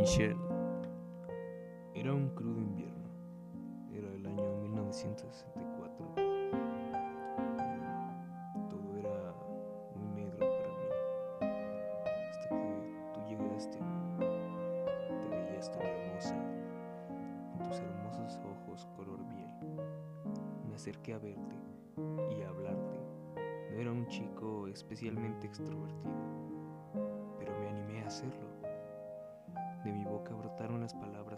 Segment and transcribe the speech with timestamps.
[0.00, 0.34] Michelle.
[1.94, 3.10] Era un crudo invierno.
[3.92, 6.14] Era el año 1964.
[8.70, 9.34] Todo era
[9.94, 10.88] muy negro para mí.
[12.30, 12.72] Hasta que
[13.12, 13.78] tú llegaste.
[15.20, 16.34] Te veías tan hermosa.
[17.58, 19.50] Con tus hermosos ojos color miel.
[20.66, 21.56] Me acerqué a verte
[21.98, 22.98] y a hablarte.
[23.70, 26.14] No era un chico especialmente extrovertido,
[27.38, 28.59] pero me animé a hacerlo.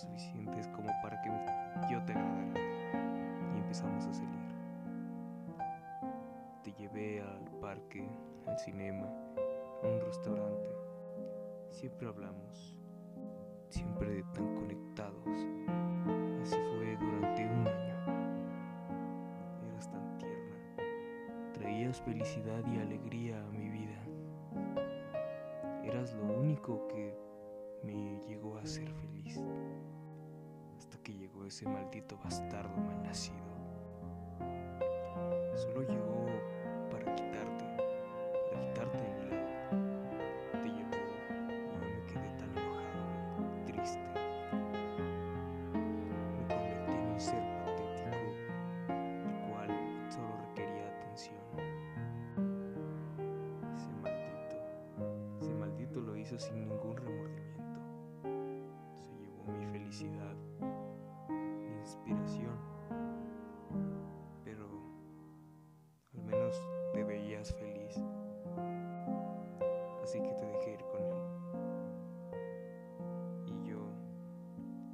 [0.00, 1.30] Suficientes como para que
[1.90, 2.60] yo te agradara
[3.54, 4.40] y empezamos a salir.
[6.62, 8.08] Te llevé al parque,
[8.46, 9.06] al cinema,
[9.82, 10.70] a un restaurante.
[11.70, 12.78] Siempre hablamos,
[13.68, 15.26] siempre tan conectados.
[16.42, 17.96] Así fue durante un año.
[19.70, 20.56] Eras tan tierna,
[21.52, 24.02] traías felicidad y alegría a mi vida.
[25.84, 27.29] Eras lo único que
[27.82, 29.40] me llegó a ser feliz.
[30.78, 33.38] Hasta que llegó ese maldito bastardo malnacido.
[35.54, 36.26] Solo llegó
[36.90, 37.64] para quitarte,
[38.50, 39.50] para quitarte de mi lado.
[40.62, 44.08] Te llevó y yo me quedé tan enojado, triste.
[45.72, 48.16] Me convertí en un ser patético,
[48.88, 49.70] el cual
[50.10, 51.44] solo requería atención.
[53.76, 54.56] Ese maldito,
[55.40, 56.89] ese maldito lo hizo sin ningún
[59.90, 60.36] felicidad,
[61.80, 62.56] inspiración.
[64.44, 64.68] Pero
[66.14, 66.54] al menos
[66.92, 68.00] te veías feliz.
[70.00, 71.18] Así que te dejé ir con él.
[73.46, 73.80] Y yo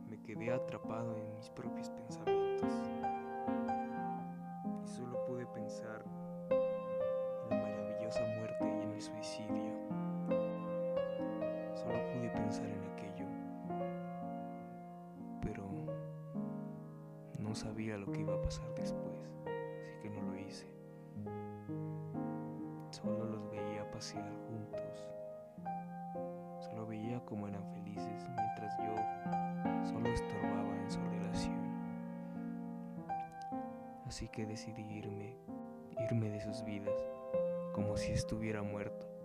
[0.09, 2.86] me quedé atrapado en mis propios pensamientos.
[17.57, 19.15] Sabía lo que iba a pasar después,
[19.83, 20.67] así que no lo hice.
[22.91, 25.09] Solo los veía pasear juntos.
[26.61, 28.95] Solo veía cómo eran felices mientras yo
[29.91, 31.57] solo estorbaba en su relación.
[34.07, 35.37] Así que decidí irme,
[36.11, 37.01] irme de sus vidas,
[37.73, 39.16] como si estuviera muerto.